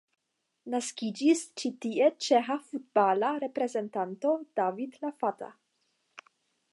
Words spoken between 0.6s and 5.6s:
Naskiĝis ĉi tie ĉeĥa futbala reprezentanto David Lafata.